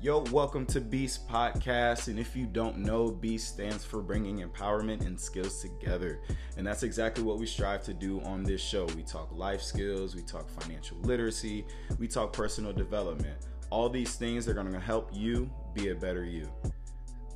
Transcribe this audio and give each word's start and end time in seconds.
Yo, 0.00 0.20
welcome 0.30 0.64
to 0.64 0.80
Beast 0.80 1.28
Podcast. 1.28 2.06
And 2.06 2.20
if 2.20 2.36
you 2.36 2.46
don't 2.46 2.78
know, 2.78 3.10
Beast 3.10 3.48
stands 3.48 3.84
for 3.84 4.00
bringing 4.00 4.48
empowerment 4.48 5.04
and 5.04 5.18
skills 5.18 5.60
together. 5.60 6.20
And 6.56 6.64
that's 6.64 6.84
exactly 6.84 7.24
what 7.24 7.38
we 7.38 7.46
strive 7.46 7.82
to 7.82 7.92
do 7.92 8.20
on 8.20 8.44
this 8.44 8.60
show. 8.60 8.84
We 8.94 9.02
talk 9.02 9.36
life 9.36 9.60
skills, 9.60 10.14
we 10.14 10.22
talk 10.22 10.48
financial 10.60 10.98
literacy, 10.98 11.66
we 11.98 12.06
talk 12.06 12.32
personal 12.32 12.72
development. 12.72 13.38
All 13.70 13.88
these 13.88 14.14
things 14.14 14.46
are 14.46 14.54
going 14.54 14.70
to 14.70 14.78
help 14.78 15.10
you 15.12 15.50
be 15.74 15.88
a 15.88 15.96
better 15.96 16.24
you. 16.24 16.48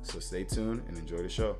So 0.00 0.18
stay 0.18 0.44
tuned 0.44 0.82
and 0.88 0.96
enjoy 0.96 1.18
the 1.18 1.28
show. 1.28 1.58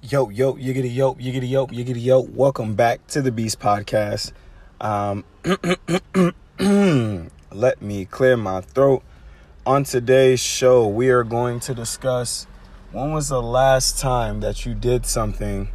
Yo, 0.00 0.30
yo, 0.30 0.54
yiggity 0.54 0.94
yo, 0.94 1.16
yiggity 1.16 1.50
yo, 1.50 1.66
yiggity 1.66 2.02
yo. 2.02 2.20
Welcome 2.20 2.74
back 2.74 3.06
to 3.08 3.20
the 3.20 3.30
Beast 3.30 3.60
Podcast. 3.60 4.32
Um, 4.80 5.24
let 7.52 7.82
me 7.82 8.06
clear 8.06 8.36
my 8.38 8.62
throat. 8.62 9.02
On 9.66 9.84
today's 9.84 10.40
show, 10.40 10.86
we 10.86 11.10
are 11.10 11.22
going 11.22 11.60
to 11.60 11.74
discuss 11.74 12.46
when 12.90 13.12
was 13.12 13.28
the 13.28 13.42
last 13.42 13.98
time 13.98 14.40
that 14.40 14.64
you 14.64 14.74
did 14.74 15.04
something 15.04 15.68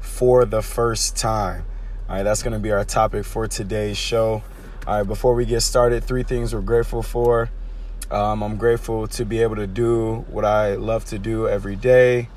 for 0.00 0.44
the 0.44 0.62
first 0.62 1.16
time. 1.16 1.64
All 2.08 2.16
right, 2.16 2.22
that's 2.24 2.42
going 2.42 2.54
to 2.54 2.58
be 2.58 2.72
our 2.72 2.84
topic 2.84 3.24
for 3.24 3.46
today's 3.46 3.96
show. 3.96 4.42
All 4.84 4.98
right, 4.98 5.06
before 5.06 5.34
we 5.34 5.46
get 5.46 5.60
started, 5.60 6.02
three 6.02 6.24
things 6.24 6.52
we're 6.52 6.60
grateful 6.60 7.04
for. 7.04 7.50
Um, 8.10 8.42
I'm 8.42 8.56
grateful 8.56 9.06
to 9.06 9.24
be 9.24 9.42
able 9.42 9.56
to 9.56 9.68
do 9.68 10.24
what 10.28 10.44
I 10.44 10.74
love 10.74 11.04
to 11.06 11.20
do 11.20 11.48
every 11.48 11.76
day. 11.76 12.28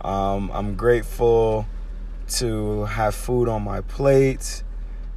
Um, 0.00 0.50
I'm 0.54 0.74
grateful 0.74 1.66
to 2.36 2.86
have 2.86 3.14
food 3.14 3.46
on 3.46 3.62
my 3.62 3.82
plate 3.82 4.62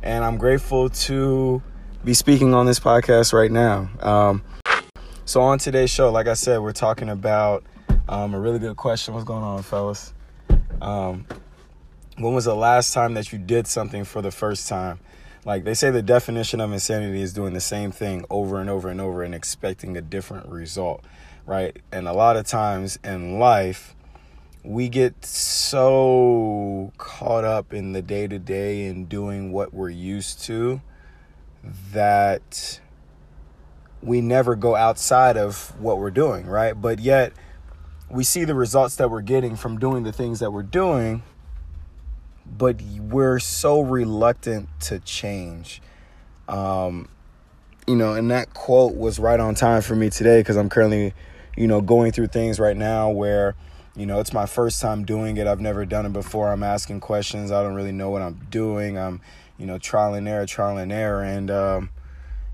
and 0.04 0.24
I'm 0.24 0.38
grateful 0.38 0.90
to 0.90 1.62
be 2.04 2.14
speaking 2.14 2.54
on 2.54 2.66
this 2.66 2.80
podcast 2.80 3.34
right 3.34 3.52
now. 3.52 3.90
Um, 4.02 4.44
so 5.26 5.42
on 5.42 5.60
today's 5.60 5.90
show, 5.90 6.12
like 6.12 6.28
I 6.28 6.34
said, 6.34 6.60
we're 6.60 6.72
talking 6.72 7.10
about 7.10 7.66
um, 8.08 8.34
a 8.34 8.40
really 8.40 8.60
good 8.60 8.78
question. 8.78 9.14
What's 9.14 9.26
going 9.26 9.44
on, 9.44 9.62
fellas? 9.64 10.14
Um, 10.82 11.26
when 12.18 12.34
was 12.34 12.46
the 12.46 12.56
last 12.56 12.94
time 12.94 13.14
that 13.16 13.34
you 13.34 13.40
did 13.40 13.68
something 13.68 14.06
for 14.06 14.22
the 14.22 14.32
first 14.32 14.70
time? 14.70 15.00
Like 15.46 15.64
they 15.64 15.74
say, 15.74 15.92
the 15.92 16.02
definition 16.02 16.62
of 16.62 16.72
insanity 16.72 17.22
is 17.22 17.34
doing 17.34 17.54
the 17.54 17.62
same 17.62 17.92
thing 17.92 18.26
over 18.30 18.60
and 18.62 18.70
over 18.70 18.90
and 18.90 19.02
over 19.02 19.24
and 19.24 19.36
expecting 19.36 19.98
a 19.98 20.02
different 20.02 20.48
result, 20.48 21.04
right? 21.46 21.78
And 21.92 22.08
a 22.08 22.14
lot 22.14 22.38
of 22.38 22.46
times 22.46 23.00
in 23.04 23.40
life, 23.40 23.96
we 24.68 24.90
get 24.90 25.24
so 25.24 26.92
caught 26.98 27.46
up 27.46 27.74
in 27.74 27.94
the 27.94 28.02
day 28.02 28.28
to 28.28 28.38
day 28.38 28.86
and 28.88 29.08
doing 29.08 29.54
what 29.54 29.74
we're 29.74 29.90
used 29.90 30.42
to 30.42 30.82
that 31.94 32.82
we 34.04 34.20
never 34.20 34.58
go 34.58 34.76
outside 34.76 35.38
of 35.38 35.74
what 35.80 36.00
we're 36.00 36.12
doing, 36.12 36.46
right? 36.46 36.74
But 36.74 37.00
yet 37.00 37.32
we 38.10 38.26
see 38.26 38.44
the 38.44 38.56
results 38.56 38.98
that 38.98 39.10
we're 39.10 39.22
getting 39.22 39.56
from 39.56 39.80
doing 39.80 40.04
the 40.04 40.12
things 40.12 40.40
that 40.42 40.52
we're 40.52 40.64
doing, 40.64 41.24
but 42.46 42.82
we're 43.00 43.40
so 43.40 43.80
reluctant 43.80 44.68
to 44.82 45.00
change. 45.00 45.82
Um, 46.50 47.08
you 47.88 47.96
know, 47.96 48.16
and 48.16 48.30
that 48.32 48.54
quote 48.54 48.96
was 48.96 49.18
right 49.18 49.40
on 49.40 49.56
time 49.56 49.82
for 49.82 49.96
me 49.96 50.10
today 50.10 50.42
because 50.42 50.58
I'm 50.58 50.68
currently, 50.68 51.14
you 51.56 51.68
know, 51.68 51.80
going 51.80 52.12
through 52.12 52.28
things 52.28 52.60
right 52.60 52.76
now 52.76 53.10
where 53.10 53.56
you 53.98 54.06
know, 54.06 54.20
it's 54.20 54.32
my 54.32 54.46
first 54.46 54.80
time 54.80 55.06
doing 55.06 55.38
it. 55.38 55.48
I've 55.48 55.60
never 55.60 55.84
done 55.84 56.06
it 56.06 56.14
before. 56.14 56.52
I'm 56.52 56.62
asking 56.62 57.00
questions. 57.00 57.52
I 57.52 57.64
don't 57.64 57.74
really 57.74 57.92
know 57.92 58.12
what 58.12 58.22
I'm 58.22 58.46
doing. 58.52 58.96
I'm, 58.96 59.22
you 59.58 59.66
know, 59.66 59.80
trial 59.80 60.14
and 60.14 60.28
error, 60.28 60.46
trial 60.46 60.78
and 60.78 60.92
error. 60.92 61.24
And, 61.24 61.50
um, 61.50 61.90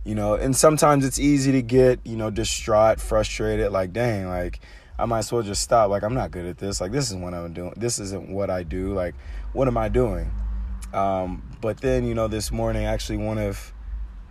you 0.05 0.15
know, 0.15 0.35
and 0.35 0.55
sometimes 0.55 1.05
it's 1.05 1.19
easy 1.19 1.51
to 1.51 1.61
get, 1.61 1.99
you 2.05 2.15
know, 2.15 2.29
distraught, 2.29 3.01
frustrated, 3.01 3.73
like, 3.73 3.91
dang, 3.91 4.29
like, 4.29 4.61
I 4.97 5.03
might 5.03 5.19
as 5.19 5.33
well 5.33 5.43
just 5.43 5.61
stop. 5.61 5.89
Like, 5.89 6.03
I'm 6.03 6.13
not 6.13 6.31
good 6.31 6.45
at 6.45 6.59
this. 6.59 6.79
Like, 6.79 6.93
this 6.93 7.05
isn't 7.05 7.21
what 7.21 7.33
I'm 7.33 7.51
doing. 7.51 7.73
This 7.75 7.99
isn't 7.99 8.29
what 8.29 8.49
I 8.49 8.63
do. 8.63 8.93
Like, 8.93 9.13
what 9.51 9.67
am 9.67 9.77
I 9.77 9.89
doing? 9.89 10.31
Um, 10.93 11.43
but 11.59 11.81
then, 11.81 12.05
you 12.05 12.15
know, 12.15 12.29
this 12.29 12.53
morning, 12.53 12.85
actually, 12.85 13.17
one 13.17 13.37
of 13.37 13.73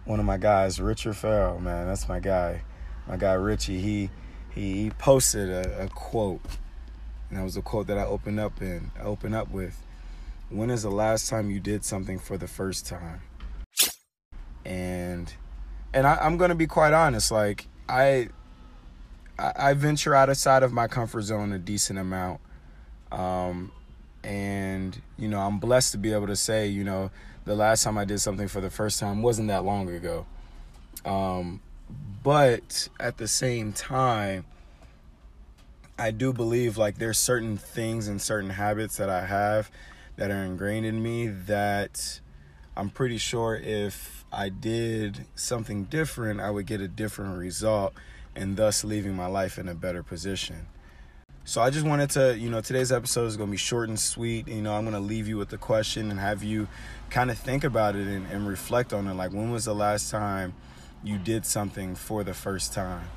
one 0.04 0.18
of 0.18 0.24
my 0.24 0.38
guys, 0.38 0.80
Richard 0.80 1.16
Farrell, 1.16 1.60
man, 1.60 1.86
that's 1.86 2.08
my 2.08 2.20
guy, 2.20 2.62
my 3.06 3.16
guy 3.16 3.34
Richie. 3.34 3.80
He 3.80 4.10
he 4.50 4.90
posted 4.98 5.48
a, 5.50 5.84
a 5.84 5.88
quote 5.88 6.40
and 7.32 7.40
that 7.40 7.44
was 7.44 7.56
a 7.56 7.62
quote 7.62 7.86
that 7.86 7.96
I 7.96 8.04
opened 8.04 8.38
up 8.38 8.60
in. 8.60 8.90
I 8.94 9.04
opened 9.04 9.34
up 9.34 9.50
with, 9.50 9.82
"When 10.50 10.68
is 10.68 10.82
the 10.82 10.90
last 10.90 11.30
time 11.30 11.50
you 11.50 11.60
did 11.60 11.82
something 11.82 12.18
for 12.18 12.36
the 12.36 12.46
first 12.46 12.86
time?" 12.86 13.22
And 14.66 15.32
and 15.94 16.06
I, 16.06 16.26
am 16.26 16.36
gonna 16.36 16.54
be 16.54 16.66
quite 16.66 16.92
honest. 16.92 17.30
Like 17.30 17.68
I, 17.88 18.28
I, 19.38 19.52
I 19.56 19.72
venture 19.72 20.14
outside 20.14 20.62
of 20.62 20.74
my 20.74 20.88
comfort 20.88 21.22
zone 21.22 21.54
a 21.54 21.58
decent 21.58 21.98
amount, 21.98 22.40
um, 23.10 23.72
and 24.22 25.00
you 25.16 25.26
know 25.26 25.40
I'm 25.40 25.58
blessed 25.58 25.92
to 25.92 25.98
be 25.98 26.12
able 26.12 26.26
to 26.26 26.36
say, 26.36 26.66
you 26.66 26.84
know, 26.84 27.10
the 27.46 27.54
last 27.54 27.82
time 27.82 27.96
I 27.96 28.04
did 28.04 28.18
something 28.18 28.46
for 28.46 28.60
the 28.60 28.70
first 28.70 29.00
time 29.00 29.22
wasn't 29.22 29.48
that 29.48 29.64
long 29.64 29.88
ago. 29.88 30.26
Um, 31.06 31.62
but 32.22 32.90
at 33.00 33.16
the 33.16 33.26
same 33.26 33.72
time 33.72 34.44
I 35.98 36.10
do 36.10 36.32
believe 36.32 36.78
like 36.78 36.98
there's 36.98 37.18
certain 37.18 37.56
things 37.56 38.08
and 38.08 38.20
certain 38.20 38.50
habits 38.50 38.96
that 38.96 39.08
I 39.08 39.26
have 39.26 39.70
that 40.16 40.30
are 40.30 40.42
ingrained 40.44 40.86
in 40.86 41.02
me 41.02 41.28
that 41.28 42.20
I'm 42.76 42.90
pretty 42.90 43.18
sure 43.18 43.54
if 43.54 44.24
I 44.32 44.48
did 44.48 45.26
something 45.34 45.84
different, 45.84 46.40
I 46.40 46.50
would 46.50 46.66
get 46.66 46.80
a 46.80 46.88
different 46.88 47.38
result 47.38 47.92
and 48.34 48.56
thus 48.56 48.82
leaving 48.82 49.14
my 49.14 49.26
life 49.26 49.58
in 49.58 49.68
a 49.68 49.74
better 49.74 50.02
position. 50.02 50.66
So 51.44 51.60
I 51.60 51.70
just 51.70 51.84
wanted 51.84 52.08
to, 52.10 52.38
you 52.38 52.48
know, 52.48 52.60
today's 52.60 52.92
episode 52.92 53.26
is 53.26 53.36
going 53.36 53.48
to 53.48 53.52
be 53.52 53.58
short 53.58 53.88
and 53.88 53.98
sweet. 53.98 54.48
You 54.48 54.62
know, 54.62 54.74
I'm 54.74 54.84
going 54.84 54.94
to 54.94 55.00
leave 55.00 55.28
you 55.28 55.36
with 55.36 55.48
the 55.48 55.58
question 55.58 56.10
and 56.10 56.20
have 56.20 56.42
you 56.42 56.68
kind 57.10 57.30
of 57.30 57.38
think 57.38 57.64
about 57.64 57.96
it 57.96 58.06
and, 58.06 58.26
and 58.30 58.46
reflect 58.46 58.92
on 58.92 59.08
it. 59.08 59.14
Like, 59.14 59.32
when 59.32 59.50
was 59.50 59.64
the 59.64 59.74
last 59.74 60.10
time 60.10 60.54
you 61.02 61.18
did 61.18 61.44
something 61.44 61.96
for 61.96 62.22
the 62.22 62.32
first 62.32 62.72
time? 62.72 63.08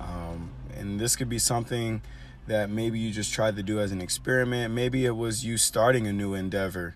Um, 0.00 0.50
and 0.76 1.00
this 1.00 1.16
could 1.16 1.28
be 1.28 1.38
something 1.38 2.02
that 2.46 2.70
maybe 2.70 2.98
you 2.98 3.10
just 3.10 3.32
tried 3.32 3.56
to 3.56 3.62
do 3.62 3.80
as 3.80 3.92
an 3.92 4.00
experiment. 4.00 4.72
Maybe 4.72 5.04
it 5.04 5.16
was 5.16 5.44
you 5.44 5.56
starting 5.56 6.06
a 6.06 6.12
new 6.12 6.34
endeavor, 6.34 6.94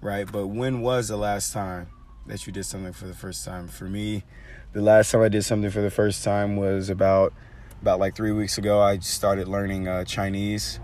right? 0.00 0.30
But 0.30 0.48
when 0.48 0.80
was 0.80 1.08
the 1.08 1.16
last 1.16 1.52
time 1.52 1.88
that 2.26 2.46
you 2.46 2.52
did 2.52 2.64
something 2.64 2.92
for 2.92 3.06
the 3.06 3.14
first 3.14 3.44
time? 3.44 3.68
For 3.68 3.84
me, 3.84 4.24
the 4.72 4.82
last 4.82 5.12
time 5.12 5.22
I 5.22 5.28
did 5.28 5.44
something 5.44 5.70
for 5.70 5.80
the 5.80 5.90
first 5.90 6.24
time 6.24 6.56
was 6.56 6.90
about 6.90 7.32
about 7.80 8.00
like 8.00 8.16
three 8.16 8.32
weeks 8.32 8.58
ago. 8.58 8.80
I 8.80 8.98
started 8.98 9.46
learning 9.46 9.86
uh, 9.86 10.04
Chinese. 10.04 10.80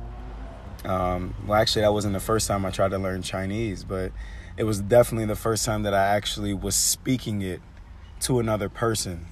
Um, 0.85 1.35
well, 1.47 1.61
actually, 1.61 1.83
that 1.83 1.93
wasn't 1.93 2.13
the 2.15 2.21
first 2.21 2.47
time 2.47 2.65
I 2.65 2.71
tried 2.71 2.91
to 2.91 2.99
learn 2.99 3.23
Chinese, 3.23 3.85
but 3.85 4.13
it 4.57 4.65
was 4.65 4.81
definitely 4.81 5.27
the 5.27 5.35
first 5.35 5.65
time 5.65 5.83
that 5.83 5.95
I 5.95 6.07
actually 6.07 6.55
was 6.55 6.77
speaking 6.77 7.43
it 7.43 7.61
to 8.21 8.39
another 8.39 8.69
person 8.69 9.27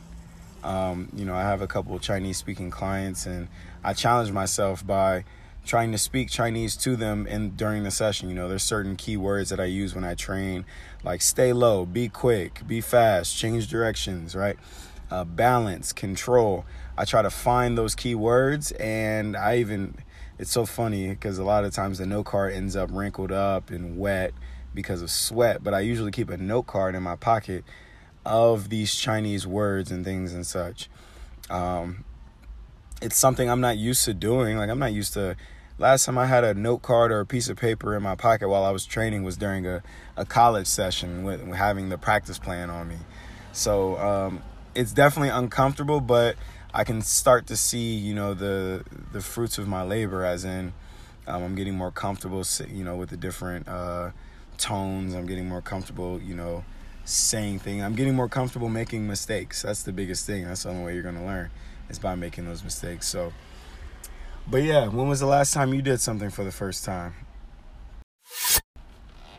um, 0.63 1.09
you 1.15 1.25
know, 1.25 1.35
I 1.35 1.43
have 1.43 1.63
a 1.63 1.67
couple 1.67 1.95
of 1.95 2.03
Chinese 2.03 2.37
speaking 2.37 2.71
clients, 2.71 3.27
and 3.27 3.49
I 3.83 3.95
challenge 3.95 4.31
myself 4.31 4.87
by 4.87 5.25
trying 5.65 5.93
to 5.93 5.99
speak 5.99 6.31
Chinese 6.31 6.77
to 6.77 6.97
them 6.97 7.27
in 7.27 7.51
during 7.51 7.85
the 7.85 7.91
session. 7.91 8.29
You 8.29 8.35
know, 8.35 8.49
there's 8.49 8.63
certain 8.63 8.97
key 8.97 9.17
words 9.17 9.51
that 9.51 9.61
I 9.61 9.65
use 9.65 9.95
when 9.95 10.05
I 10.05 10.15
train, 10.15 10.65
like 11.05 11.23
stay 11.23 11.53
low, 11.53 11.87
be 11.87 12.09
quick, 12.09 12.67
be 12.67 12.81
fast, 12.81 13.37
change 13.37 13.69
directions, 13.69 14.35
right? 14.35 14.57
Uh, 15.11 15.25
balance, 15.25 15.93
control. 15.93 16.65
I 16.97 17.05
try 17.05 17.23
to 17.23 17.31
find 17.31 17.77
those 17.77 17.95
key 17.95 18.15
words, 18.15 18.73
and 18.73 19.37
I 19.37 19.59
even 19.59 19.97
it's 20.39 20.51
so 20.51 20.67
funny 20.67 21.09
because 21.09 21.39
a 21.39 21.45
lot 21.45 21.65
of 21.65 21.73
times 21.73 21.99
the 21.99 22.07
note 22.07 22.25
card 22.25 22.53
ends 22.53 22.75
up 22.75 22.91
wrinkled 22.93 23.31
up 23.31 23.71
and 23.71 23.99
wet 23.99 24.33
because 24.75 25.03
of 25.03 25.11
sweat, 25.11 25.63
but 25.63 25.75
I 25.75 25.81
usually 25.81 26.11
keep 26.11 26.31
a 26.31 26.37
note 26.37 26.67
card 26.67 26.95
in 26.95 27.03
my 27.03 27.17
pocket 27.17 27.65
of 28.25 28.69
these 28.69 28.95
Chinese 28.95 29.47
words 29.47 29.91
and 29.91 30.05
things 30.05 30.33
and 30.33 30.47
such. 30.47 30.89
Um, 31.51 32.05
it's 33.01 33.17
something 33.17 33.51
I'm 33.51 33.61
not 33.61 33.77
used 33.77 34.05
to 34.05 34.15
doing. 34.15 34.57
Like 34.57 34.71
I'm 34.71 34.79
not 34.79 34.93
used 34.93 35.15
to. 35.15 35.37
Last 35.79 36.05
time 36.05 36.19
I 36.19 36.27
had 36.27 36.45
a 36.45 36.55
note 36.55 36.83
card 36.83 37.11
or 37.11 37.21
a 37.21 37.27
piece 37.27 37.49
of 37.49 37.57
paper 37.57 37.97
in 37.97 38.03
my 38.03 38.15
pocket 38.15 38.49
while 38.49 38.65
I 38.65 38.71
was 38.71 38.85
training 38.87 39.25
was 39.25 39.37
during 39.37 39.67
a, 39.67 39.83
a 40.17 40.25
college 40.25 40.67
session 40.69 41.25
with, 41.25 41.43
having 41.55 41.89
the 41.89 41.99
practice 41.99 42.39
plan 42.39 42.71
on 42.71 42.89
me. 42.89 42.99
So 43.53 43.97
um, 43.97 44.43
it's 44.75 44.93
definitely 44.93 45.31
uncomfortable, 45.31 46.01
but 46.01 46.37
I 46.73 46.85
can 46.85 47.03
start 47.03 47.47
to 47.49 47.57
see, 47.57 47.95
you 47.95 48.15
know, 48.15 48.35
the 48.35 48.85
the 49.13 49.21
fruits 49.21 49.59
of 49.59 49.67
my 49.67 49.83
labor. 49.83 50.25
As 50.25 50.45
in, 50.45 50.73
um, 51.27 51.43
I'm 51.43 51.55
getting 51.55 51.75
more 51.75 51.91
comfortable, 51.91 52.45
you 52.69 52.85
know, 52.85 52.97
with 52.97 53.11
the 53.11 53.17
different 53.17 53.69
uh, 53.69 54.11
tones. 54.59 55.15
I'm 55.15 55.27
getting 55.27 55.49
more 55.49 55.61
comfortable, 55.61 56.21
you 56.21 56.35
know, 56.35 56.65
saying 57.05 57.61
thing. 57.61 57.83
I'm 57.83 57.95
getting 57.95 58.15
more 58.15 58.29
comfortable 58.29 58.69
making 58.69 59.07
mistakes. 59.07 59.63
That's 59.63 59.83
the 59.83 59.93
biggest 59.93 60.27
thing. 60.27 60.45
That's 60.45 60.63
the 60.63 60.71
only 60.71 60.85
way 60.85 60.95
you're 60.95 61.03
gonna 61.03 61.27
learn 61.27 61.51
is 61.89 61.99
by 61.99 62.15
making 62.15 62.47
those 62.47 62.63
mistakes. 62.65 63.07
So, 63.09 63.33
but 64.49 64.63
yeah, 64.63 64.89
when 64.89 65.09
was 65.09 65.21
the 65.21 65.27
last 65.27 65.53
time 65.53 65.75
you 65.75 65.83
did 65.83 66.01
something 66.01 66.31
for 66.31 66.45
the 66.45 66.53
first 66.53 66.85
time? 66.85 67.15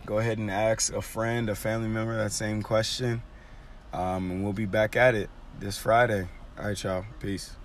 go 0.06 0.18
ahead 0.18 0.38
and 0.38 0.52
ask 0.52 0.94
a 0.94 1.02
friend, 1.02 1.50
a 1.50 1.56
family 1.56 1.88
member 1.88 2.16
that 2.16 2.32
same 2.32 2.62
question. 2.62 3.22
Um, 3.94 4.32
and 4.32 4.44
we'll 4.44 4.54
be 4.54 4.66
back 4.66 4.96
at 4.96 5.16
it 5.16 5.30
this 5.60 5.78
Friday. 5.78 6.28
All 6.58 6.66
right, 6.66 6.84
y'all. 6.84 7.06
Peace. 7.20 7.56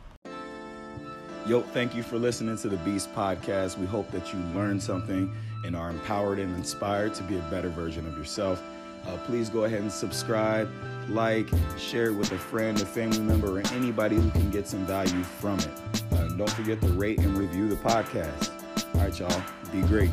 Yo, 1.46 1.62
thank 1.62 1.94
you 1.94 2.02
for 2.02 2.18
listening 2.18 2.58
to 2.58 2.68
the 2.68 2.76
Beast 2.78 3.12
Podcast. 3.14 3.78
We 3.78 3.86
hope 3.86 4.10
that 4.10 4.32
you 4.32 4.38
learned 4.54 4.82
something 4.82 5.34
and 5.64 5.74
are 5.74 5.90
empowered 5.90 6.38
and 6.38 6.54
inspired 6.56 7.14
to 7.14 7.22
be 7.22 7.38
a 7.38 7.42
better 7.50 7.70
version 7.70 8.06
of 8.06 8.16
yourself. 8.16 8.62
Uh, 9.08 9.16
please 9.24 9.48
go 9.48 9.64
ahead 9.64 9.80
and 9.80 9.90
subscribe, 9.90 10.70
like, 11.08 11.48
share 11.78 12.06
it 12.06 12.14
with 12.14 12.30
a 12.32 12.38
friend, 12.38 12.80
a 12.80 12.84
family 12.84 13.20
member, 13.20 13.58
or 13.58 13.66
anybody 13.72 14.16
who 14.16 14.30
can 14.30 14.50
get 14.50 14.66
some 14.66 14.84
value 14.84 15.22
from 15.22 15.58
it. 15.60 15.70
Uh, 16.12 16.28
don't 16.28 16.50
forget 16.50 16.80
to 16.82 16.88
rate 16.88 17.18
and 17.20 17.36
review 17.36 17.68
the 17.68 17.76
podcast. 17.76 18.50
All 18.94 19.00
right, 19.00 19.18
y'all. 19.18 19.42
Be 19.72 19.80
great. 19.82 20.10